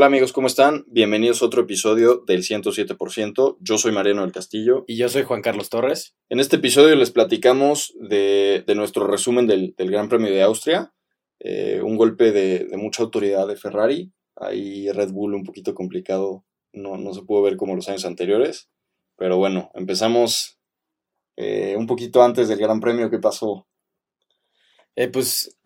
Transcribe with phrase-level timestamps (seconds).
[0.00, 0.86] Hola amigos, ¿cómo están?
[0.86, 3.58] Bienvenidos a otro episodio del 107%.
[3.60, 4.82] Yo soy Mariano del Castillo.
[4.86, 6.16] Y yo soy Juan Carlos Torres.
[6.30, 10.94] En este episodio les platicamos de, nuestro resumen del, Gran Premio de Austria.
[11.38, 14.10] Eh, un golpe de, mucha autoridad de Ferrari.
[14.36, 16.46] Ahí Red Bull un poquito complicado.
[16.72, 18.70] No, no se pudo ver como los años anteriores.
[19.18, 20.58] Pero bueno, empezamos
[21.36, 23.10] eh, un poquito antes del Gran Premio.
[23.10, 23.68] ¿Qué pasó?
[24.96, 25.58] Eh, pues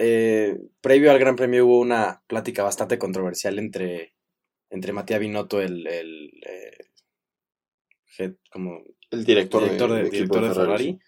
[0.81, 4.14] previo al Gran Premio hubo una plática bastante controversial entre
[4.75, 6.31] entre Matías Binotto, el, el
[8.19, 10.99] eh, como el director, de, Ferrari,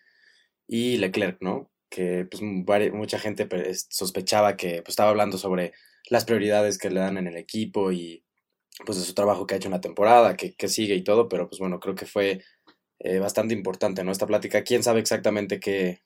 [0.68, 1.72] y Leclerc, ¿no?
[1.88, 3.48] Que pues mucha gente
[3.88, 5.72] sospechaba que pues, estaba hablando sobre
[6.08, 8.24] las prioridades que le dan en el equipo y
[8.84, 11.48] pues de su trabajo que ha hecho en la temporada, que, sigue y todo, pero
[11.48, 12.44] pues bueno, creo que fue
[13.00, 14.12] eh, bastante importante, ¿no?
[14.12, 16.02] Esta plática, quién sabe exactamente qué,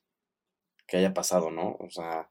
[0.86, 1.76] qué, haya pasado, ¿no?
[1.78, 2.30] O sea,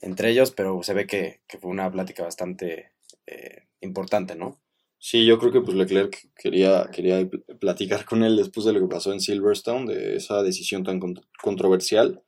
[0.00, 2.92] entre ellos, pero se ve que, que fue una plática bastante
[3.26, 4.60] eh, importante, ¿no?
[5.00, 7.28] Sí, yo creo que pues Leclerc quería, quería
[7.60, 11.00] platicar con él después de lo que pasó en Silverstone, de esa decisión tan
[11.40, 12.22] controversial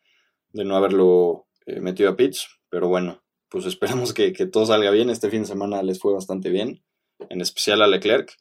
[0.52, 5.10] de no haberlo eh, metido a pits, pero bueno, pues esperamos que, todo salga bien.
[5.10, 6.82] Este fin de semana les fue bastante bien,
[7.28, 8.32] en especial a Leclerc.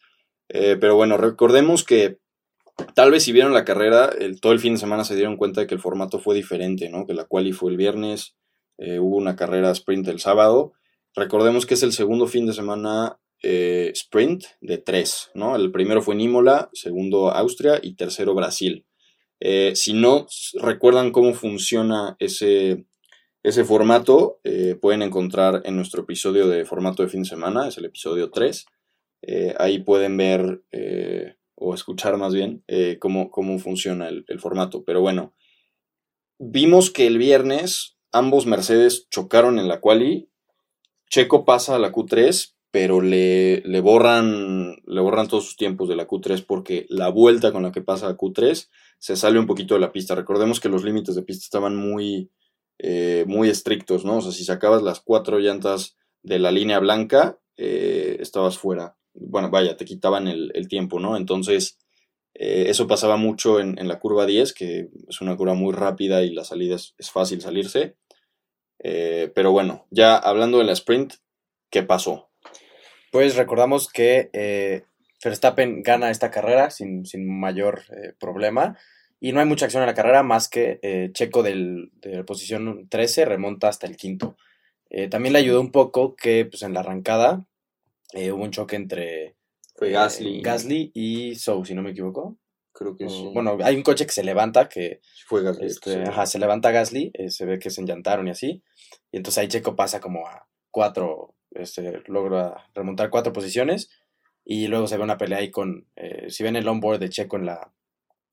[0.50, 2.20] Eh, pero bueno, recordemos que
[2.94, 5.62] tal vez si vieron la carrera, el, todo el fin de semana se dieron cuenta
[5.62, 7.08] de que el formato fue diferente, ¿no?
[7.08, 8.36] Que la quali fue el viernes,
[8.78, 10.72] hubo una carrera sprint el sábado
[11.16, 15.56] Recordemos que es el segundo fin de semana eh, sprint de tres, ¿no?
[15.56, 18.86] El primero fue en Imola, segundo Austria y tercero Brasil.
[19.40, 22.86] Eh, si no recuerdan cómo funciona ese,
[23.42, 27.78] ese formato, eh, pueden encontrar en nuestro episodio de formato de fin de semana, es
[27.78, 28.66] el episodio 3.
[29.58, 30.64] ahí pueden ver
[31.56, 32.64] o escuchar más bien
[33.00, 34.84] cómo, cómo, funciona el, el formato.
[34.84, 35.34] Pero bueno,
[36.40, 40.29] vimos que el viernes ambos Mercedes chocaron en la quali
[41.10, 45.96] Checo pasa a la Q3, pero le, le, borran, le borran todos sus tiempos de
[45.96, 48.70] la Q3 porque la vuelta con la que pasa a Q3
[49.00, 50.14] se sale un poquito de la pista.
[50.14, 52.30] Recordemos que los límites de pista estaban muy,
[52.78, 54.18] eh, muy estrictos, ¿no?
[54.18, 58.96] O sea, si sacabas las cuatro llantas de la línea blanca, eh, estabas fuera.
[59.14, 61.18] Bueno, vaya, te quitaban el, tiempo, ¿no?
[61.18, 61.80] Entonces,
[62.36, 66.34] eh, eso pasaba mucho en, la curva 10, que es una curva muy rápida y
[66.34, 67.96] la salida es fácil salirse.
[68.80, 71.16] Eh, pero bueno, ya hablando de la sprint,
[71.70, 72.30] ¿qué pasó?
[73.12, 74.84] Pues recordamos que eh,
[75.24, 78.78] Verstappen gana esta carrera sin, mayor eh, problema
[79.20, 82.88] y no hay mucha acción en la carrera más que Checo del, de la posición
[82.88, 84.38] 13 remonta hasta el quinto.
[85.12, 87.46] también le ayudó un poco que pues, en la arrancada
[88.14, 89.36] hubo un choque entre
[89.76, 90.42] Gasly.
[90.42, 92.38] Gasly y Sou, si no me equivoco.
[92.80, 93.30] Creo que sí.
[93.34, 95.02] Bueno, hay un coche que se levanta, que...
[95.28, 95.68] Fue Gasly.
[95.68, 98.64] Este, ajá, se levanta Gasly, se ve que se enllantaron y así.
[99.12, 103.90] Y entonces ahí Checo pasa como a cuatro, este, logra remontar cuatro posiciones.
[104.46, 107.36] Y luego se ve una pelea ahí con, eh, si ven el onboard de Checo
[107.36, 107.74] en la,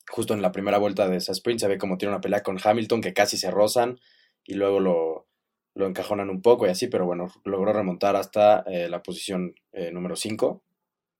[0.09, 2.57] justo en la primera vuelta de esa sprint, se ve como tiene una pelea con
[2.63, 3.99] Hamilton que casi se rozan
[4.45, 5.27] y luego lo,
[5.75, 9.91] lo encajonan un poco y así, pero bueno, logró remontar hasta eh, la posición eh,
[9.91, 10.63] número 5,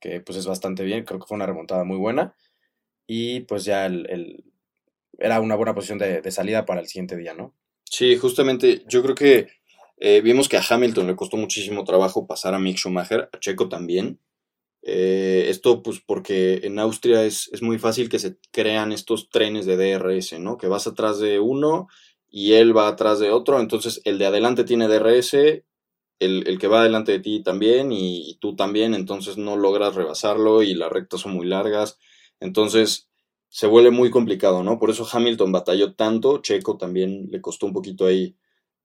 [0.01, 2.35] que pues es bastante bien, creo que fue una remontada muy buena.
[3.07, 4.45] Y pues ya el,
[5.19, 7.55] era una buena posición de, de salida para el siguiente día, ¿no?
[7.85, 9.49] Sí, justamente yo creo que
[9.99, 13.69] eh, vimos que a Hamilton le costó muchísimo trabajo pasar a Mick Schumacher, a Checo
[13.69, 14.21] también.
[14.83, 19.77] Eh, esto pues porque en Austria es, muy fácil que se crean estos trenes de
[19.77, 20.59] DRS, ¿no?
[20.59, 21.89] Que vas atrás de uno
[22.29, 25.35] y él va atrás de otro, entonces el de adelante tiene DRS,
[26.21, 30.75] el, que va adelante de ti también y, tú también, entonces no logras rebasarlo y
[30.75, 31.99] las rectas son muy largas.
[32.41, 33.09] Entonces
[33.49, 34.79] se vuelve muy complicado, ¿no?
[34.79, 38.37] Por eso Hamilton batalló tanto, Checo también le costó un poquito ahí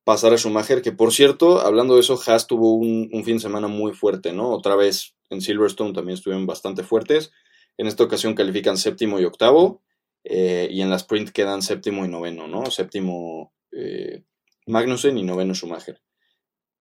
[0.03, 3.67] pasar a Schumacher, que por cierto, hablando de eso, Haas tuvo un, fin de semana
[3.67, 4.49] muy fuerte, ¿no?
[4.49, 7.31] Otra vez en Silverstone también estuvieron bastante fuertes.
[7.77, 9.81] En esta ocasión califican séptimo y octavo,
[10.23, 12.65] eh, y en la sprint quedan séptimo y noveno, ¿no?
[12.69, 14.23] Séptimo eh,
[14.67, 16.01] Magnussen y noveno Schumacher.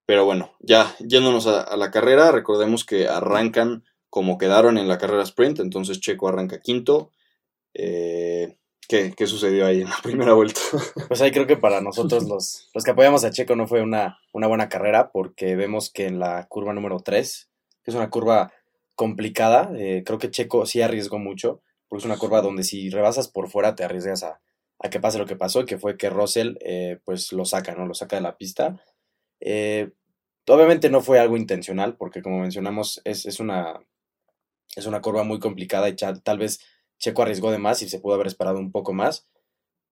[0.07, 5.23] Pero bueno, ya yéndonos a, la carrera, recordemos que arrancan como quedaron en la carrera
[5.23, 7.13] sprint, entonces Checo arranca quinto,
[7.75, 8.57] eh,
[8.89, 10.61] ¿qué, sucedió ahí en la primera vuelta?
[11.09, 14.19] Pues ahí creo que para nosotros los, los que apoyamos a Checo no fue una,
[14.33, 17.49] una buena carrera porque vemos que en la curva número 3,
[17.85, 18.53] que es una curva
[18.97, 23.29] complicada, eh, creo que Checo sí arriesgó mucho, porque es una curva donde si rebasas
[23.29, 24.41] por fuera te arriesgas a,
[24.81, 27.87] a que pase lo que pasó, que fue que Russell eh, pues lo saca, ¿no?
[27.87, 28.83] Lo saca de la pista.
[30.49, 33.81] obviamente no fue algo intencional, porque como mencionamos, es, es, una,
[34.77, 36.61] es una curva muy complicada y tal vez
[36.99, 39.27] Checo arriesgó de más y se pudo haber esperado un poco más.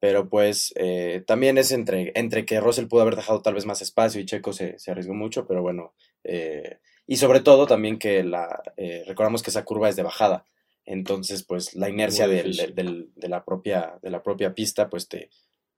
[0.00, 3.82] Pero pues eh, también es entre, entre que Russell pudo haber dejado tal vez más
[3.82, 5.94] espacio y Checo se, arriesgó mucho, pero bueno.
[6.22, 10.44] Eh, Y sobre todo también que la, eh, recordamos que esa curva es de bajada.
[10.84, 15.30] Entonces, pues la inercia del, del, de, la propia, de la propia pista, pues te,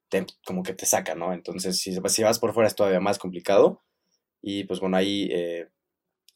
[0.09, 1.33] te, como que te saca, ¿no?
[1.33, 3.83] Entonces, si, si vas por fuera es todavía más complicado.
[4.43, 5.31] Y pues bueno, ahí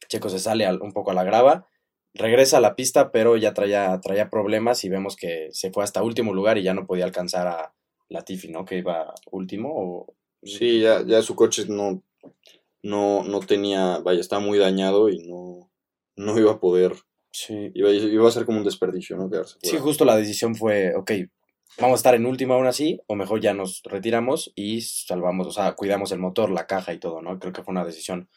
[0.09, 1.67] Checo se sale un poco a la grava,
[2.15, 6.03] regresa a la pista, pero ya traía, traía problemas y vemos que se fue hasta
[6.03, 7.75] último lugar y ya no podía alcanzar a
[8.09, 8.65] Latifi, ¿no?
[8.65, 9.71] Que iba último.
[9.75, 10.15] O...
[10.43, 12.03] Sí, ya, ya su coche no,
[12.83, 15.71] no, no tenía, vaya, estaba muy dañado y no,
[16.17, 16.95] no iba a poder.
[17.31, 17.73] Sí.
[17.75, 19.29] Iba, iba a ser como un desperdicio, ¿no?
[19.29, 21.11] Quedarse Sí, justo la decisión fue, ok,
[21.81, 25.51] vamos a estar en última aún así, o mejor ya nos retiramos y salvamos, o
[25.51, 27.39] sea, cuidamos el motor, la caja y todo, ¿no?
[27.41, 28.29] Creo que fue una decisión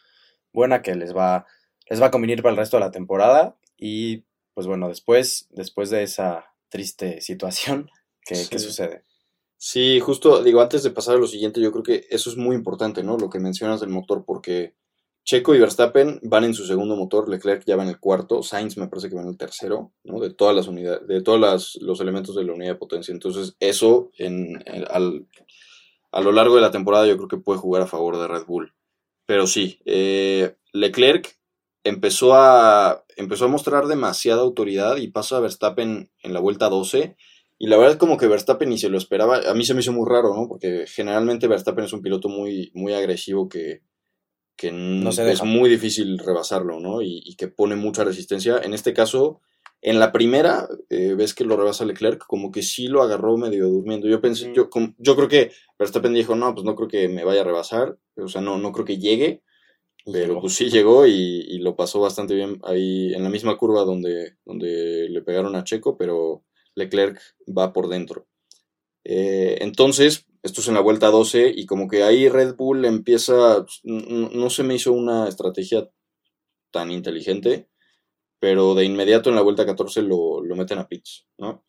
[0.52, 1.46] buena que les va,
[1.90, 3.56] les va a convenir para el resto de la temporada.
[3.78, 7.90] Y pues bueno, después, después de esa triste situación,
[8.26, 9.04] ¿qué, sucede?
[9.58, 12.56] Sí, justo digo, antes de pasar a lo siguiente, yo creo que eso es muy
[12.56, 13.18] importante, ¿no?
[13.18, 14.76] Lo que mencionas del motor, porque
[15.24, 18.78] Checo y Verstappen van en su segundo motor, Leclerc ya va en el cuarto, Sainz
[18.78, 20.20] me parece que va en el tercero, ¿no?
[20.20, 23.12] De todas las unidades, de todos los elementos de la unidad de potencia.
[23.12, 25.28] Entonces, eso en, al,
[26.12, 28.46] a lo largo de la temporada yo creo que puede jugar a favor de Red
[28.46, 28.74] Bull.
[29.26, 31.38] Pero sí, eh, Leclerc
[31.88, 37.16] empezó a, empezó a mostrar demasiada autoridad y pasa a Verstappen en la vuelta 12.
[37.60, 39.42] Y la verdad es como que Verstappen ni se lo esperaba.
[39.50, 40.48] A mí se me hizo muy raro, ¿no?
[40.48, 43.81] Porque generalmente Verstappen es un piloto muy, muy agresivo que
[44.57, 47.01] que no es muy difícil rebasarlo, ¿no?
[47.01, 48.57] Y, que pone mucha resistencia.
[48.57, 49.40] En este caso,
[49.81, 53.68] en la primera, eh, ves que lo rebasa Leclerc, como que sí lo agarró medio
[53.69, 54.07] durmiendo.
[54.07, 57.42] Yo pensé, yo, yo creo que Verstappen dijo, no, pues no creo que me vaya
[57.42, 59.44] a rebasar, o sea, no, no creo que llegue,
[60.12, 64.38] pero pues sí llegó y, lo pasó bastante bien ahí en la misma curva donde,
[64.45, 66.45] donde le pegaron a Checo, pero
[66.75, 68.27] Leclerc va por dentro.
[69.04, 73.65] Eh, entonces, esto es en la vuelta 12 y como que ahí Red Bull empieza,
[73.83, 75.89] no, se me hizo una estrategia
[76.71, 77.68] tan inteligente,
[78.39, 81.65] pero de inmediato en la vuelta 14 lo, meten a pits, ¿no?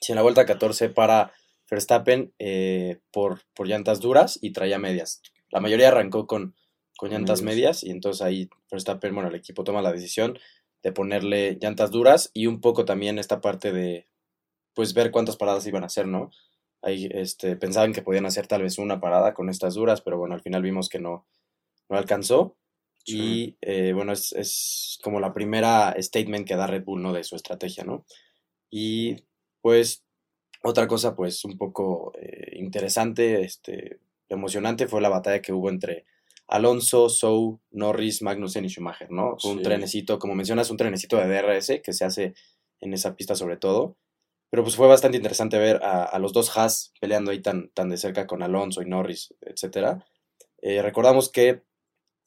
[0.00, 1.32] Sí, en la vuelta 14 para
[1.70, 5.22] Verstappen eh, por, por llantas duras y traía medias.
[5.50, 6.54] La mayoría arrancó con,
[6.98, 10.36] con llantas medias y entonces ahí Verstappen, bueno, el equipo toma la decisión
[10.82, 14.08] de ponerle llantas duras y un poco también esta parte de,
[14.74, 16.32] pues, ver cuántas paradas iban a hacer, ¿no?
[16.82, 20.34] Ahí este, pensaban que podían hacer tal vez una parada con estas duras, pero bueno,
[20.34, 21.24] al final vimos que no,
[21.88, 22.56] no alcanzó.
[23.04, 27.12] Y eh, bueno, es, es, como la primera statement que da Red Bull, ¿no?
[27.12, 28.04] De su estrategia, ¿no?
[28.70, 29.22] Y
[29.60, 30.04] pues
[30.64, 36.04] otra cosa, pues un poco eh, interesante, este, emocionante fue la batalla que hubo entre
[36.48, 39.36] Alonso, Sou, Norris, Magnussen y Schumacher, ¿no?
[39.38, 42.34] Fue un trenecito, como mencionas, un trenecito de DRS que se hace
[42.80, 43.96] en esa pista sobre todo.
[44.50, 47.98] Pero pues fue bastante interesante ver a, los dos Haas peleando ahí tan, tan de
[47.98, 50.02] cerca con Alonso y Norris, etc.
[50.62, 51.62] Eh, recordamos que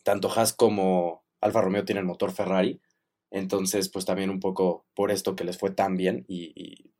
[0.04, 2.80] tanto Haas como Alfa Romeo tienen motor Ferrari,
[3.32, 6.92] entonces pues también un poco por esto que les fue tan bien y,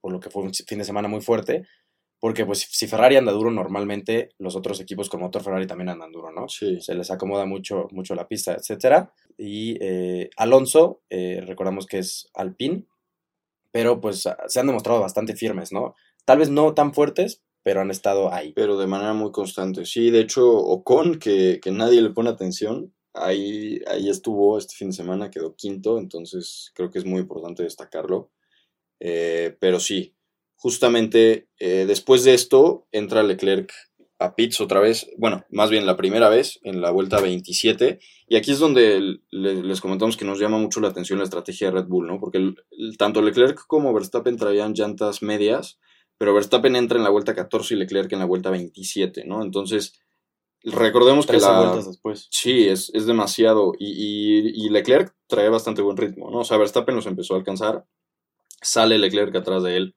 [0.00, 1.66] por lo que fue un fin de semana muy fuerte,
[2.20, 6.12] porque pues si Ferrari anda duro normalmente los otros equipos con motor Ferrari también andan
[6.12, 6.48] duro, ¿no?
[6.48, 6.80] Sí.
[6.80, 9.08] Se les acomoda mucho, mucho la pista, etc.
[9.36, 12.84] Y eh, Alonso, eh, recordamos que es Alpine,
[13.70, 15.94] pero pues se han demostrado bastante firmes, ¿no?
[16.24, 18.52] Tal vez no tan fuertes, pero han estado ahí.
[18.54, 19.84] Pero de manera muy constante.
[19.84, 24.90] Sí, de hecho, Ocon, que, que nadie le pone atención, ahí, ahí estuvo este fin
[24.90, 28.30] de semana, quedó quinto, entonces creo que es muy importante destacarlo.
[29.00, 30.16] Eh, pero sí,
[30.58, 33.72] justamente eh, después de esto entra Leclerc
[34.18, 38.36] a Pitts otra vez, bueno, más bien la primera vez en la vuelta 27, y
[38.36, 41.86] aquí es donde les comentamos que nos llama mucho la atención la estrategia de Red
[41.86, 42.18] Bull, ¿no?
[42.18, 42.54] Porque
[42.98, 45.78] tanto Leclerc como Verstappen traían llantas medias,
[46.18, 49.40] pero Verstappen entra en la vuelta 14 y Leclerc en la vuelta 27, ¿no?
[49.44, 50.00] Entonces,
[50.64, 51.60] recordemos que la...
[51.60, 52.26] vueltas después.
[52.32, 56.40] Sí, es, es demasiado, y, y Leclerc trae bastante buen ritmo, ¿no?
[56.40, 57.86] O sea, Verstappen los empezó a alcanzar,
[58.60, 59.94] sale Leclerc atrás de él,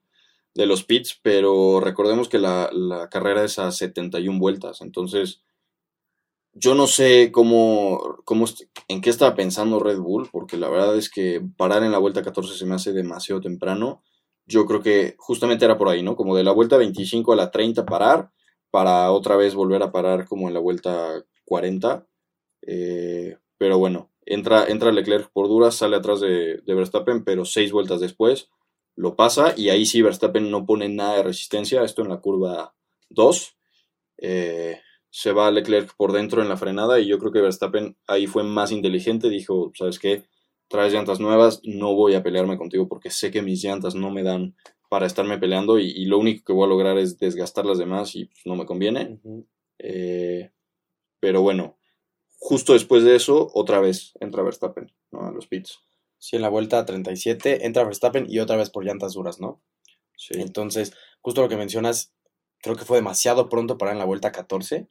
[0.54, 2.70] de los pits, pero recordemos que la,
[3.10, 5.42] carrera es a 71 vueltas, entonces
[6.54, 8.44] yo no sé cómo, cómo,
[8.88, 12.22] en qué estaba pensando Red Bull, porque la verdad es que parar en la vuelta
[12.22, 14.02] 14 se me hace demasiado temprano.
[14.44, 16.14] Yo creo que justamente era por ahí, ¿no?
[16.14, 18.32] Como de la vuelta 25 a la 30 parar,
[18.70, 22.06] para otra vez volver a parar como en la vuelta 40.
[22.66, 27.72] Eh, pero bueno, entra, entra Leclerc por duras, sale atrás de, de Verstappen, pero seis
[27.72, 28.50] vueltas después
[28.94, 32.74] lo pasa y ahí sí Verstappen no pone nada de resistencia, esto en la curva
[33.10, 33.56] 2.
[34.18, 34.80] Eh,
[35.10, 38.44] se va Leclerc por dentro en la frenada y yo creo que Verstappen ahí fue
[38.44, 40.24] más inteligente, dijo, ¿sabes qué?
[40.68, 44.22] Traes llantas nuevas, no voy a pelearme contigo porque sé que mis llantas no me
[44.22, 44.54] dan
[44.88, 48.26] para estarme peleando y, lo único que voy a lograr es desgastar las demás y
[48.26, 49.18] pues, no me conviene.
[49.78, 50.50] Eh,
[51.18, 51.78] pero bueno,
[52.38, 55.26] justo después de eso, otra vez entra Verstappen, ¿no?
[55.26, 55.80] A los pits.
[56.24, 59.60] Sí, en la vuelta 37 entra Verstappen y otra vez por llantas duras, ¿no?
[60.16, 60.34] Sí.
[60.38, 62.14] Entonces, justo lo que mencionas,
[62.60, 64.86] creo que fue demasiado pronto para en la vuelta 14,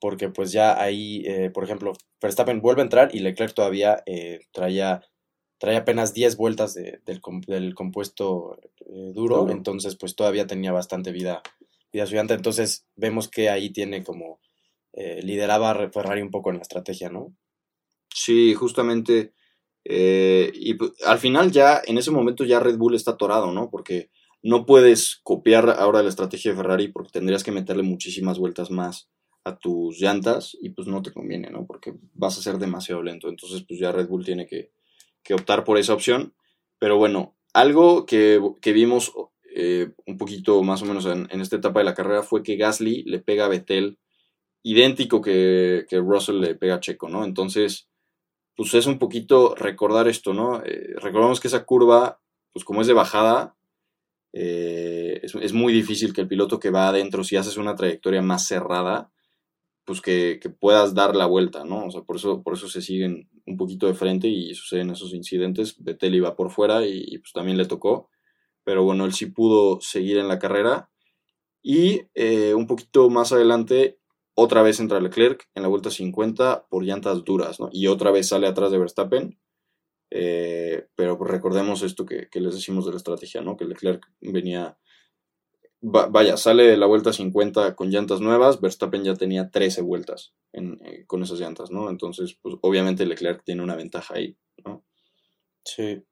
[0.00, 4.40] porque pues ya ahí, eh, por ejemplo, Verstappen vuelve a entrar y Leclerc todavía eh,
[4.52, 5.02] traía,
[5.58, 9.50] traía apenas 10 vueltas de- del, com- del compuesto eh, duro, Duro.
[9.50, 11.42] entonces pues todavía tenía bastante vida,
[11.92, 14.40] vida su entonces vemos que ahí tiene como,
[14.92, 17.34] eh, lideraba a Ferrari un poco en la estrategia, ¿no?
[18.14, 19.32] Sí, justamente.
[19.88, 23.70] Eh, y pu- al final ya, en ese momento ya Red Bull está atorado, ¿no?
[23.70, 24.10] Porque
[24.42, 29.08] no puedes copiar ahora la estrategia de Ferrari porque tendrías que meterle muchísimas vueltas más
[29.44, 31.66] a tus llantas y pues no te conviene, ¿no?
[31.66, 33.28] Porque vas a ser demasiado lento.
[33.28, 34.72] Entonces pues ya Red Bull tiene que,
[35.22, 36.34] que optar por esa opción.
[36.78, 39.12] Pero bueno, algo que, que vimos
[39.54, 42.56] eh, un poquito más o menos en, en esta etapa de la carrera fue que
[42.56, 43.98] Gasly le pega a Vettel
[44.62, 47.24] idéntico que, que Russell le pega a Checo, ¿no?
[47.24, 47.88] Entonces,
[48.56, 50.62] pues es un poquito recordar esto, ¿no?
[50.64, 52.20] Eh, recordamos que esa curva,
[52.52, 53.56] pues como es de bajada,
[54.32, 58.46] eh, es, muy difícil que el piloto que va adentro, si haces una trayectoria más
[58.46, 59.10] cerrada,
[59.84, 61.86] pues que, puedas dar la vuelta, ¿no?
[61.86, 65.14] O sea, por eso, por eso se siguen un poquito de frente y suceden esos
[65.14, 65.76] incidentes.
[65.82, 68.10] Vettel iba por fuera y, y, pues también le tocó,
[68.64, 70.90] pero bueno, él sí pudo seguir en la carrera.
[71.62, 73.98] Y eh, un poquito más adelante,
[74.38, 77.70] otra vez entra Leclerc en la vuelta 50 por llantas duras, ¿no?
[77.72, 79.40] Y otra vez sale atrás de Verstappen.
[80.10, 83.56] Eh, pero pues recordemos esto que, que, les decimos de la estrategia, ¿no?
[83.56, 84.78] Que Leclerc venía.
[85.82, 90.34] Va, vaya, sale de la vuelta 50 con llantas nuevas, Verstappen ya tenía 13 vueltas
[90.52, 91.88] eh, con esas llantas, ¿no?
[91.88, 94.84] Entonces, pues obviamente Leclerc tiene una ventaja ahí, ¿no?
[95.64, 96.04] Sí.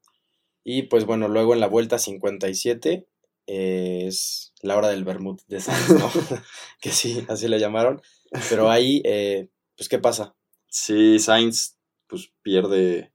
[0.65, 3.07] Y pues bueno, luego en la vuelta 57 eh,
[3.47, 6.11] es la hora del vermut de Sainz, ¿no?
[6.81, 8.01] que sí, así le llamaron.
[8.49, 10.35] Pero ahí, eh, pues, ¿qué pasa?
[10.69, 11.77] Sí, Sainz,
[12.09, 13.13] pues pierde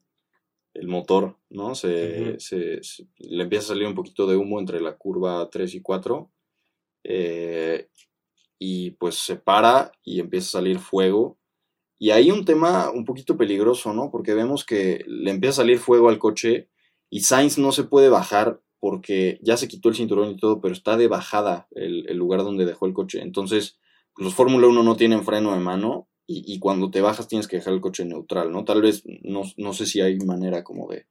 [0.74, 1.76] el motor, ¿no?
[1.76, 2.40] Se, Ujú.
[2.40, 5.82] se- se- le empieza a salir un poquito de humo entre la curva 3 y
[5.82, 6.32] 4.
[7.04, 7.90] eh,
[8.60, 11.38] y pues se para y empieza a salir fuego.
[12.00, 14.12] Y hay un tema un poquito peligroso, ¿no?
[14.12, 16.70] Porque vemos que le empieza a salir fuego al coche
[17.10, 20.74] y Sainz no se puede bajar porque ya se quitó el cinturón y todo, pero
[20.74, 23.22] está de bajada el, el lugar donde dejó el coche.
[23.22, 23.78] Entonces,
[24.18, 27.58] los Fórmula 1 no tienen freno de mano y, y cuando te bajas tienes que
[27.58, 28.66] dejar el coche neutral, ¿no?
[28.66, 31.08] Tal vez, no, no sé si hay manera como de,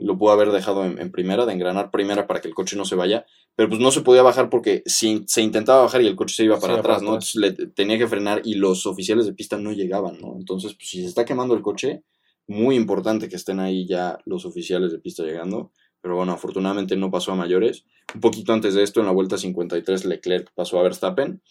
[0.00, 2.84] lo pudo haber dejado en, en primera, de engranar primera para que el coche no
[2.84, 6.16] se vaya, pero pues no se podía bajar porque si se intentaba bajar y el
[6.16, 7.10] coche se iba para Se iba para atrás, ¿no?
[7.16, 7.34] atrás.
[7.34, 10.36] Entonces le tenía que frenar y los oficiales de pista no llegaban, ¿no?
[10.36, 12.04] Entonces, pues si se está quemando el coche,
[12.46, 17.10] muy importante que estén ahí ya los oficiales de pista llegando, pero bueno, afortunadamente no
[17.10, 17.84] pasó a mayores.
[18.14, 21.42] Un poquito antes de esto, en la vuelta 53, Leclerc pasó a Verstappen.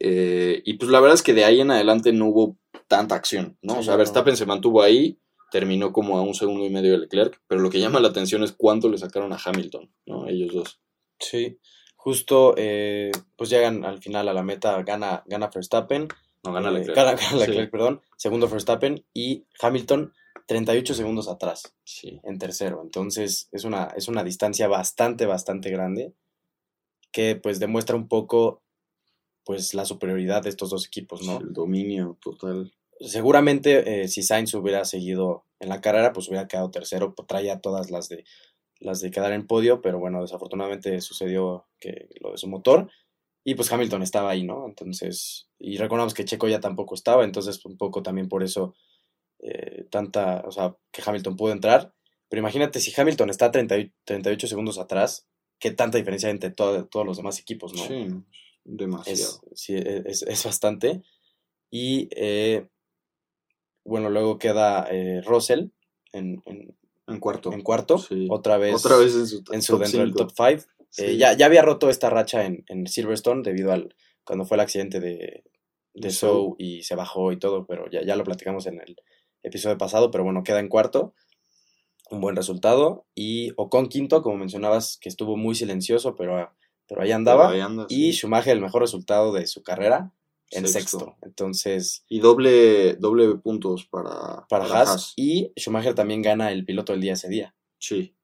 [0.00, 3.58] Eh, y pues la verdad es que de ahí en adelante no hubo tanta acción,
[3.62, 3.74] ¿no?
[3.74, 3.98] Sí, o sea, no.
[3.98, 5.18] Verstappen se mantuvo ahí,
[5.50, 8.42] terminó como a un segundo y medio de Leclerc, pero lo que llama la atención
[8.44, 10.28] es cuánto le sacaron a Hamilton, ¿no?
[10.28, 10.80] Ellos dos.
[11.18, 11.58] Sí,
[11.96, 16.06] justo, eh, pues llegan al final a la meta, gana, gana Verstappen,
[16.44, 16.96] No gana eh, Leclerc.
[16.96, 17.36] gana- Sí.
[17.38, 20.12] Leclerc, perdón, segundo Verstappen y Hamilton
[20.48, 22.20] 38 segundos atrás Sí.
[22.24, 22.80] en tercero.
[22.82, 26.14] Entonces es una, es una distancia bastante, bastante grande
[27.12, 28.62] que pues demuestra un poco
[29.44, 31.38] pues la superioridad de estos dos equipos, ¿no?
[31.40, 32.72] El dominio total.
[33.00, 37.60] Seguramente eh, si Sainz hubiera seguido en la carrera, pues hubiera quedado tercero, pues, traía
[37.60, 38.24] todas las de
[38.80, 42.88] las de quedar en podio, pero bueno, desafortunadamente sucedió que lo de su motor
[43.44, 44.66] y pues Hamilton estaba ahí, ¿no?
[44.66, 48.74] Entonces, y recordamos que Checo ya tampoco estaba, entonces un poco también por eso
[49.40, 51.94] eh, tanta, o sea, que Hamilton pudo entrar,
[52.28, 55.26] pero imagínate si Hamilton está 30 y- 38 segundos atrás,
[55.58, 57.82] qué tanta diferencia hay entre todo- todos los demás equipos, ¿no?
[57.86, 58.08] Sí,
[58.64, 59.18] demasiado.
[59.52, 61.02] es, sí, e, es, es bastante.
[61.70, 62.68] Y eh,
[63.84, 65.66] bueno, luego queda eh, Russell
[66.12, 66.76] en, en,
[67.06, 67.52] en cuarto.
[67.52, 68.26] en cuarto, Sí.
[68.30, 70.64] otra vez, Otra vez en su, en su dentro del top 5.
[70.90, 71.16] Sí.
[71.18, 75.00] ya, ya había roto esta racha en, en Silverstone debido al cuando fue el accidente
[75.00, 75.44] de,
[75.94, 76.54] de Zhou.
[76.58, 78.96] y se bajó y todo, pero ya, ya lo platicamos en el
[79.42, 81.14] episodio pasado, pero bueno, queda en cuarto.
[82.10, 83.06] Un buen resultado.
[83.14, 86.50] Y Ocon quinto, como mencionabas, que estuvo muy silencioso, pero,
[86.88, 87.44] pero ahí andaba.
[87.48, 88.18] Pero ahí anda, Y sí.
[88.20, 90.12] Schumacher, el mejor resultado de su carrera,
[90.50, 90.98] en Sexto.
[91.00, 91.16] sexto.
[91.22, 94.88] Entonces, Y doble, doble puntos para, para para Haas.
[94.88, 95.12] Haas.
[95.16, 97.54] Y Schumacher también gana el piloto del día ese día.
[97.78, 98.16] Sí,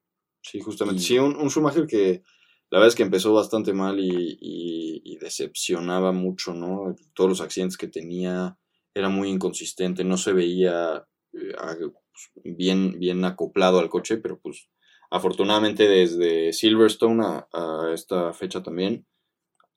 [0.43, 1.03] sí, justamente.
[1.03, 2.23] Y- Sí, un, un Schumacher que
[2.71, 6.97] la verdad es que empezó bastante mal y, y- y decepcionaba mucho, ¿no?
[7.15, 8.57] Todos los accidentes que tenía,
[8.95, 14.69] era muy inconsistente, no se veía eh, pues, bien, bien acoplado al coche, pero pues
[15.11, 19.07] afortunadamente desde Silverstone a, a esta fecha también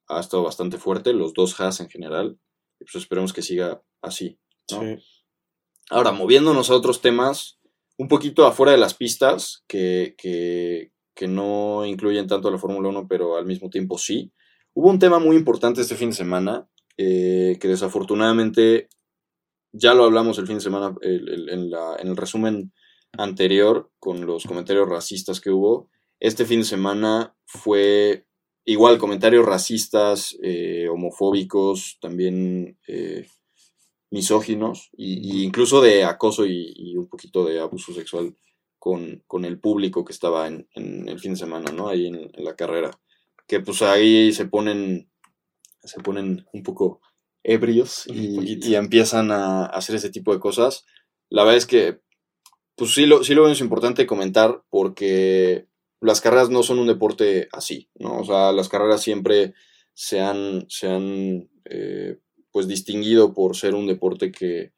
[0.07, 2.39] ha estado bastante fuerte, los dos Haas en general,
[2.79, 4.39] y pues esperemos que siga así.
[4.71, 4.81] ¿no?
[4.81, 5.03] Sí.
[5.89, 7.59] Ahora, moviéndonos a otros temas,
[7.97, 12.89] un poquito afuera de las pistas, que, que, que no incluyen tanto a la Fórmula
[12.89, 14.31] 1, pero al mismo tiempo sí.
[14.73, 18.89] Hubo un tema muy importante este fin de semana, eh, que desafortunadamente
[19.71, 22.73] ya lo hablamos el fin de semana en, en, el resumen
[23.17, 25.89] anterior con los comentarios racistas que hubo.
[26.19, 28.27] Este fin de semana fue
[28.67, 33.27] igual comentarios racistas, eh, homofóbicos, también eh,
[34.11, 38.35] misóginos, y, incluso de acoso y, un poquito de abuso sexual
[38.77, 41.87] con, con el público que estaba en, en, el fin de semana, ¿no?
[41.87, 42.91] Ahí en, la carrera.
[43.47, 45.09] Que pues ahí se ponen,
[45.83, 47.01] se ponen un poco
[47.43, 50.85] ebrios y, y, empiezan a hacer ese tipo de cosas.
[51.29, 51.99] La verdad es que,
[52.75, 55.67] pues sí lo, sí lo es importante comentar porque
[56.01, 58.19] las carreras no son un deporte así, ¿no?
[58.19, 59.53] O sea, las carreras siempre
[59.93, 62.17] se han, se han eh,
[62.51, 64.73] pues distinguido por ser un deporte que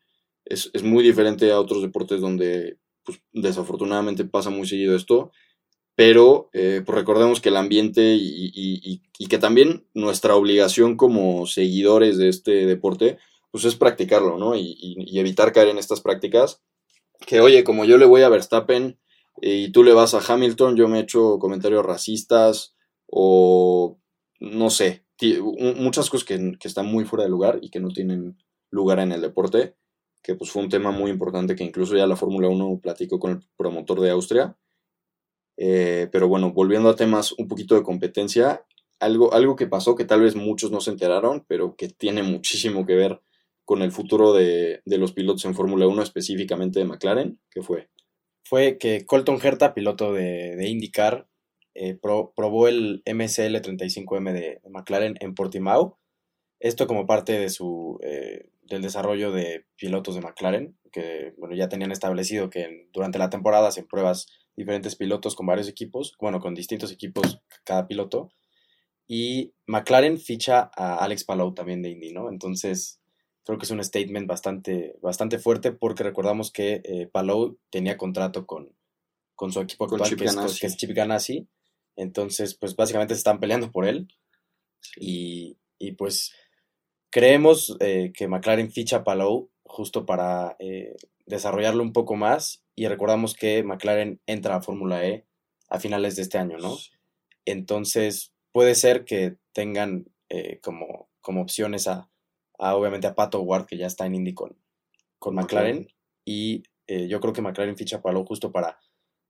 [0.45, 5.31] es, es, muy diferente a otros deportes donde pues, desafortunadamente pasa muy seguido esto,
[5.99, 11.45] pero eh, pues recordemos que el ambiente y, y, y, que también nuestra obligación como
[11.45, 13.17] seguidores de este deporte
[13.51, 14.55] pues es practicarlo, ¿no?
[14.55, 16.61] Y, evitar caer en estas prácticas.
[17.27, 18.97] Que oye, como yo le voy a Verstappen,
[19.41, 23.99] y tú le vas a Hamilton, yo me he hecho comentarios racistas o
[24.39, 25.03] no sé,
[25.75, 28.37] muchas cosas que, están muy fuera de lugar y que no tienen
[28.69, 29.75] lugar en el deporte,
[30.23, 33.31] que pues fue un tema muy importante que incluso ya la Fórmula 1 platicó con
[33.31, 34.55] el promotor de Austria.
[35.61, 38.63] Eh, pero bueno, volviendo a temas un poquito de competencia,
[38.99, 42.85] algo, algo que pasó que tal vez muchos no se enteraron, pero que tiene muchísimo
[42.85, 43.21] que ver
[43.65, 47.89] con el futuro de, de los pilotos en Fórmula 1, específicamente de McLaren, que fue
[48.49, 51.27] fue que Colton Herta, piloto de, de IndyCar,
[51.75, 55.99] eh, probó el MSL 35M de, McLaren en Portimao.
[56.59, 61.69] Esto como parte de su, eh, del desarrollo de pilotos de McLaren, que bueno, ya
[61.69, 64.25] tenían establecido que durante la temporada hacen pruebas
[64.59, 68.29] diferentes pilotos con varios equipos, bueno, con distintos equipos cada piloto.
[69.07, 72.29] Y McLaren ficha a Alex Palou también de Indy, ¿no?
[72.29, 72.99] Entonces,
[73.43, 78.45] creo que es un statement bastante, bastante fuerte porque recordamos que eh, Palou tenía contrato
[78.45, 78.75] con,
[79.33, 81.47] con su equipo actual, que, es, Chip Ganassi.
[81.95, 84.09] Entonces, pues básicamente se están peleando por él.
[84.97, 86.33] Y, y pues
[87.09, 90.95] creemos eh, que McLaren ficha a Palou justo para eh,
[91.25, 92.65] desarrollarlo un poco más.
[92.79, 95.25] Y recordamos que McLaren entra a Fórmula E
[95.67, 96.77] a finales de este año, ¿no?
[97.43, 102.09] Entonces, puede ser que tengan eh, como, como opciones a,
[102.57, 104.57] obviamente a Pato Ward, que ya está en Indy con,
[105.17, 105.89] con McLaren.
[106.23, 108.79] Y eh, yo creo que McLaren ficha a Palou justo para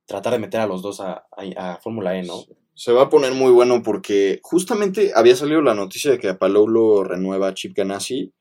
[0.06, 2.44] tratar de meter a los dos a, a, Fórmula E, ¿no?
[2.74, 6.38] Se va a poner muy bueno porque justamente había salido la noticia de que a
[6.38, 8.32] Palou lo renueva Chip Ganassi.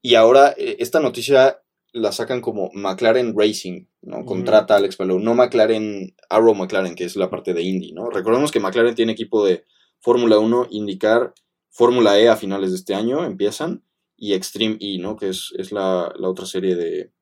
[0.00, 1.58] Y ahora eh, esta noticia
[1.94, 4.24] la sacan como McLaren Racing, ¿no?
[4.24, 8.10] Contrata a Alex Palou, no McLaren, Arrow McLaren, que es la parte de Indy, ¿no?
[8.10, 9.64] Recordemos que McLaren tiene equipo de
[10.00, 11.32] Fórmula 1, indicar
[11.70, 13.84] Fórmula E a finales de este año, empiezan,
[14.16, 15.16] y Extreme E, ¿no?
[15.16, 17.12] Que es, es la, la, otra serie de,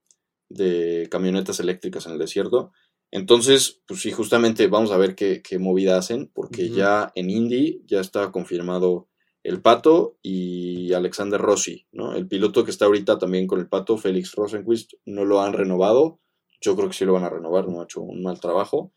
[0.49, 2.73] de, camionetas eléctricas en el desierto.
[3.11, 7.83] Entonces, pues sí, justamente vamos a ver qué, qué movida hacen, porque ya en Indy
[7.87, 9.11] ya está confirmado
[9.43, 12.15] el Pato y Alexander Rossi, ¿no?
[12.15, 16.21] El piloto que está ahorita también con el Pato, Félix Rosenquist, no lo han renovado.
[16.61, 18.93] Yo creo que sí lo van a renovar, no ha hecho un mal trabajo.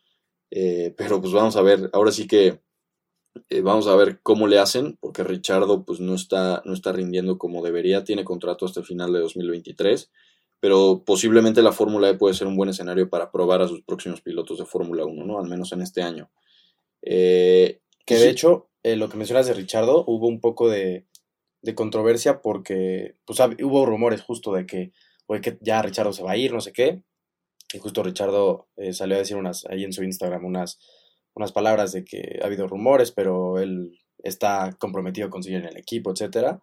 [0.52, 2.62] Eh, pero pues vamos a ver, ahora sí que
[3.50, 7.38] eh, vamos a ver cómo le hacen, porque Richardo pues no está, no está rindiendo
[7.38, 10.12] como debería, tiene contrato hasta el final de 2023,
[10.60, 14.22] pero posiblemente la Fórmula E puede ser un buen escenario para probar a sus próximos
[14.22, 15.40] pilotos de Fórmula 1, ¿no?
[15.40, 16.32] Al menos en este año.
[17.02, 21.06] Eh, que de hecho, eh, lo que mencionas de Richardo, hubo un poco de,
[21.62, 24.91] de controversia porque pues, hubo rumores justo de que,
[25.41, 27.04] que ya Richardo se va a ir, no sé qué,
[27.74, 30.80] y justo Richardo salió a decir unas, ahí en su Instagram unas
[31.36, 35.78] unas palabras de que ha habido rumores, pero él está comprometido con seguir en el
[35.78, 36.62] equipo, etcétera,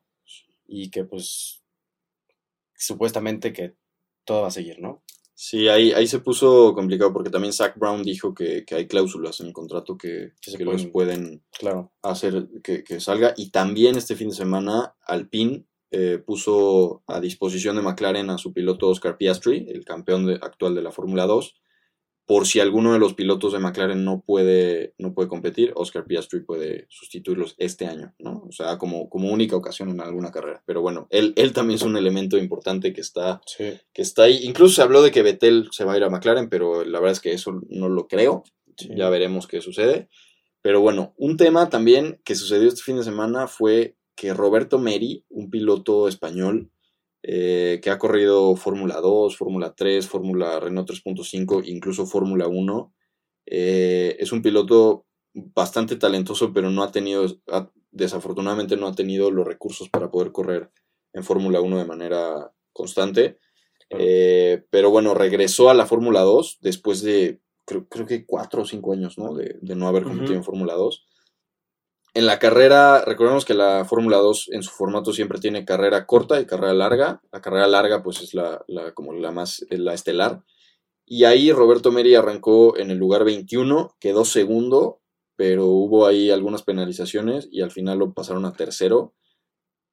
[0.66, 1.62] y que pues
[2.74, 3.74] supuestamente que
[4.24, 5.02] todo va a seguir, ¿no?
[5.34, 9.48] Sí, ahí, ahí se puso complicado porque también Zach Brown dijo que, hay cláusulas en
[9.48, 11.92] el contrato que, que, los pueden claro.
[12.02, 13.34] hacer que, salga.
[13.36, 18.52] Y también este fin de semana Alpine eh, puso a disposición de McLaren a su
[18.52, 21.61] piloto Oscar Piastri, el campeón actual de la Fórmula 2,
[22.26, 26.40] por si alguno de los pilotos de McLaren no puede, no puede competir, Oscar Piastri
[26.40, 28.44] puede sustituirlos este año, ¿no?
[28.48, 30.62] O sea, como, como única ocasión en alguna carrera.
[30.64, 34.40] Pero bueno, él, él también es un elemento importante que está, que está ahí.
[34.44, 37.12] Incluso se habló de que Vettel se va a ir a McLaren, pero la verdad
[37.12, 38.44] es que eso no lo creo.
[38.76, 40.08] Ya veremos qué sucede.
[40.62, 45.24] Pero bueno, un tema también que sucedió este fin de semana fue que Roberto Meri,
[45.28, 46.70] un piloto español,
[47.22, 52.94] eh, que ha corrido Fórmula 2, Fórmula 3, Fórmula Renault 3.5, incluso Fórmula 1.
[53.46, 57.26] Eh, es un piloto bastante talentoso, pero no ha tenido,
[57.90, 60.70] desafortunadamente no ha tenido los recursos para poder correr
[61.12, 63.38] en Fórmula 1 de manera constante.
[63.90, 68.92] Eh, pero bueno, regresó a la Fórmula 2 después de, creo, que cuatro o cinco
[68.92, 69.34] años, ¿no?
[69.34, 71.06] De, no haber competido en Fórmula 2.
[72.14, 76.38] En la carrera, recordemos que la Fórmula 2 en su formato siempre tiene carrera corta
[76.38, 77.22] y carrera larga.
[77.32, 80.44] La carrera larga, pues es la, como la más, la estelar.
[81.06, 85.00] Y ahí Roberto Meri arrancó en el lugar 21, quedó segundo,
[85.36, 89.14] pero hubo ahí algunas penalizaciones y al final lo pasaron a tercero.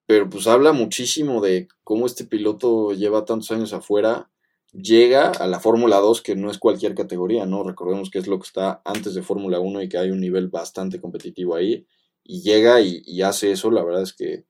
[0.05, 4.29] Pero pues habla muchísimo de cómo este piloto lleva tantos años afuera,
[4.73, 7.63] llega a la Fórmula 2, que no es cualquier categoría, ¿no?
[7.63, 10.49] Recordemos que es lo que está antes de Fórmula 1 y que hay un nivel
[10.49, 11.87] bastante competitivo ahí
[12.31, 14.45] y llega y, hace eso, la verdad es que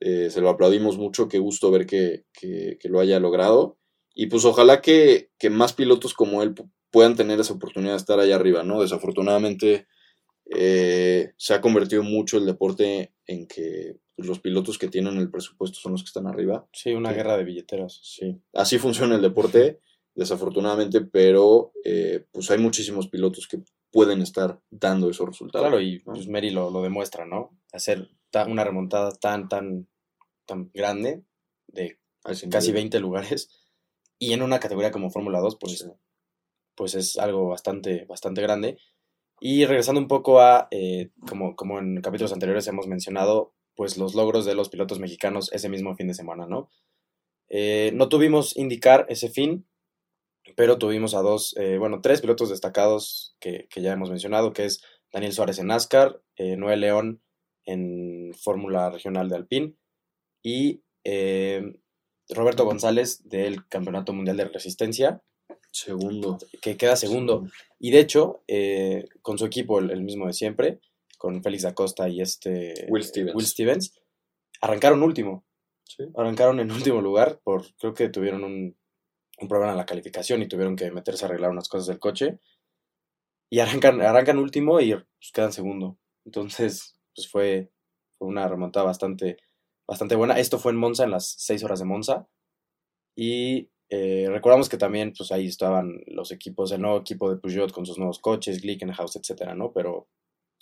[0.00, 2.26] eh, se lo aplaudimos mucho, qué gusto ver que,
[2.84, 3.78] lo haya logrado.
[4.14, 6.54] Y pues ojalá que, más pilotos como él
[6.90, 8.82] puedan tener esa oportunidad de estar allá arriba, ¿no?
[8.82, 9.86] Desafortunadamente
[10.54, 15.30] eh, se ha convertido mucho el deporte en que pues, los pilotos que tienen el
[15.30, 16.68] presupuesto son los que están arriba.
[16.74, 17.98] Sí, una guerra de billeteras.
[18.02, 19.80] Sí, así funciona el deporte,
[20.14, 23.62] desafortunadamente, pero eh, pues hay muchísimos pilotos que
[23.96, 25.66] pueden estar dando esos resultados.
[25.66, 27.58] Claro, y pues Mary lo, demuestra, ¿no?
[27.72, 28.10] Hacer
[28.46, 29.88] una remontada tan, tan,
[30.44, 31.24] tan grande
[31.68, 31.98] de
[32.50, 33.48] casi 20 lugares
[34.18, 35.88] y en una categoría como Fórmula 2, pues,
[36.74, 38.76] pues es algo bastante, bastante grande.
[39.40, 44.14] Y regresando un poco a, eh, como, como en capítulos anteriores hemos mencionado, pues los
[44.14, 46.68] logros de los pilotos mexicanos ese mismo fin de semana, ¿no?
[47.48, 49.66] Eh, no tuvimos indicar ese fin,
[50.54, 54.82] pero tuvimos a dos, eh, bueno, tres pilotos destacados que, ya hemos mencionado, que es
[55.12, 57.22] Daniel Suárez en NASCAR, eh, Noé León
[57.64, 59.74] en Fórmula Regional de Alpine
[60.42, 61.74] y eh,
[62.28, 65.22] Roberto González del Campeonato Mundial de Resistencia.
[65.72, 66.38] Segundo.
[66.62, 67.46] Que queda segundo.
[67.78, 68.42] Y de hecho,
[69.22, 70.80] con su equipo, el, mismo de siempre,
[71.18, 73.94] con Félix Acosta y este Will Stevens, Will Stevens
[74.60, 75.44] arrancaron último.
[76.16, 78.76] Arrancaron en último lugar, por creo que tuvieron un,
[79.38, 82.38] un problema en la calificación y tuvieron que meterse a arreglar unas cosas del coche.
[83.50, 85.98] Y arrancan, arrancan último y pues, quedan segundo.
[86.24, 87.70] Entonces, pues fue,
[88.18, 89.36] una remontada bastante,
[89.86, 90.38] bastante buena.
[90.38, 92.26] Esto fue en Monza, en las seis horas de Monza.
[93.14, 97.72] Y eh, recordamos que también, pues ahí estaban los equipos, el nuevo equipo de Peugeot
[97.72, 99.72] con sus nuevos coches, Glickenhaus, etcétera, ¿no?
[99.72, 100.08] Pero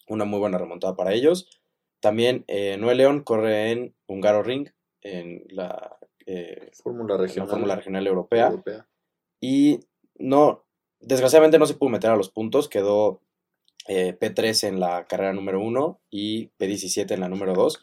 [0.09, 1.49] una muy buena remontada para ellos.
[2.01, 4.69] También eh, Noé León corre en Hungaro Ring,
[5.01, 7.49] en la eh, Fórmula Regional.
[7.49, 8.53] Fórmula Regional Europea.
[9.41, 9.81] Y
[10.17, 10.65] no,
[11.01, 13.21] desgraciadamente no se pudo meter a los puntos, quedó
[13.89, 17.79] eh, P3 en la carrera número 1 y P17 en la número 2,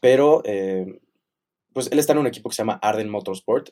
[0.00, 1.00] pero eh,
[1.72, 3.70] pues él está en un equipo que se llama Arden Motorsport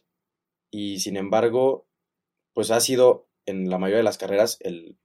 [0.70, 1.86] y sin embargo,
[2.54, 4.98] pues ha sido en la mayoría de las carreras el,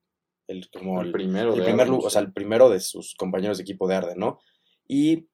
[0.47, 3.87] el, como el, primero, el primer, o sea, el primero de sus compañeros de equipo
[3.87, 4.39] de Arden, ¿no?
[4.87, 5.27] Y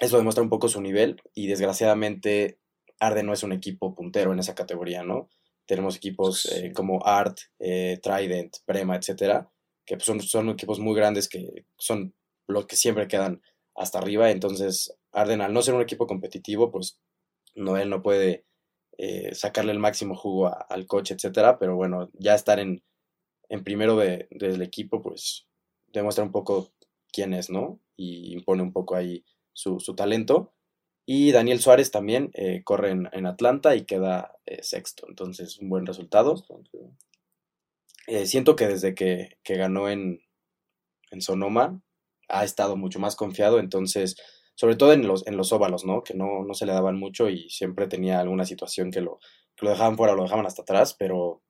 [0.00, 2.59] eso demuestra un poco su nivel y desgraciadamente
[3.00, 5.28] Arden no es un equipo puntero en esa categoría, ¿no?
[5.66, 9.50] Tenemos equipos eh, como Art, eh, Trident, Prema, etcétera,
[9.86, 12.14] que pues, son, son equipos muy grandes que son
[12.46, 13.42] los que siempre quedan
[13.74, 14.30] hasta arriba.
[14.30, 17.00] Entonces, Arden, al no ser un equipo competitivo, pues
[17.54, 18.44] no, él no puede
[18.98, 21.58] eh, sacarle el máximo jugo al coche, etcétera.
[21.58, 22.82] Pero bueno, ya estar en,
[23.48, 25.46] en primero de, del equipo, pues
[25.88, 26.72] demuestra un poco
[27.12, 27.80] quién es, ¿no?
[27.96, 30.52] Y impone un poco ahí su, su talento.
[31.12, 35.06] Y Daniel Suárez también eh, corre en, Atlanta y queda eh, sexto.
[35.08, 36.36] Entonces, un buen resultado.
[38.06, 40.22] Eh, siento que desde que, ganó en,
[41.10, 41.82] en, Sonoma
[42.28, 43.58] ha estado mucho más confiado.
[43.58, 44.14] Entonces,
[44.54, 46.04] sobre todo en los, en los óvalos, ¿no?
[46.04, 49.18] Que no, no se le daban mucho y siempre tenía alguna situación que lo,
[49.56, 50.94] que lo dejaban fuera, lo dejaban hasta atrás.
[50.96, 51.42] Pero,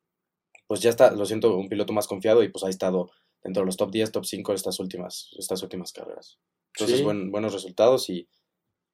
[0.68, 3.10] pues ya está, lo siento, un piloto más confiado y pues ha estado
[3.42, 6.38] dentro de los top 10, top 5 estas últimas, estas últimas carreras.
[6.74, 8.26] Entonces, buenos resultados y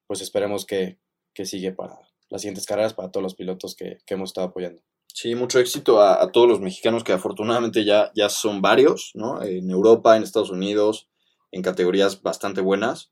[0.07, 0.99] pues esperemos que,
[1.43, 4.81] sigue para las siguientes carreras, para todos los pilotos que, hemos estado apoyando.
[5.13, 9.43] Sí, mucho éxito a, todos los mexicanos que afortunadamente ya, ya son varios, ¿no?
[9.43, 11.09] En Europa, en Estados Unidos,
[11.51, 13.11] en categorías bastante buenas.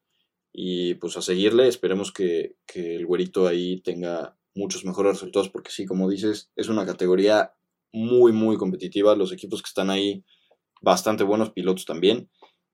[0.51, 5.69] Y pues a seguirle, esperemos que, que el güerito ahí tenga muchos mejores resultados, porque
[5.69, 7.53] sí, como dices, es una categoría
[7.91, 9.15] muy, muy competitiva.
[9.15, 10.23] Los equipos que están ahí,
[10.81, 12.29] bastante buenos pilotos también.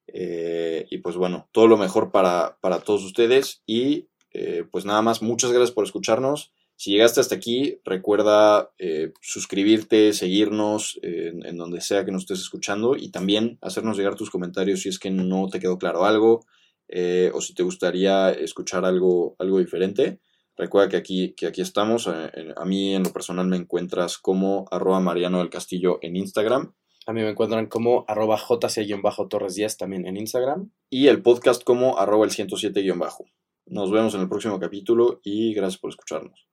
[0.07, 5.01] Eh, y pues bueno, todo lo mejor para, para todos ustedes y eh, pues nada
[5.01, 6.53] más, muchas gracias por escucharnos.
[6.75, 12.95] Si llegaste hasta aquí, recuerda eh, suscribirte, seguirnos en, donde sea que nos estés escuchando
[12.95, 16.43] y también hacernos llegar tus comentarios si es que no te quedó claro algo
[16.87, 20.19] eh, o si te gustaría escuchar algo, algo diferente.
[20.57, 22.07] Recuerda que aquí, que aquí estamos.
[22.07, 26.73] A, mí en lo personal me encuentras como arroba Mariano del Castillo en Instagram.
[27.07, 30.71] A mí me encuentran como arroba jc-torres10 también en Instagram.
[30.89, 33.25] Y el podcast como arroba el 107-bajo.
[33.65, 36.50] Nos vemos en el próximo capítulo y gracias por escucharnos.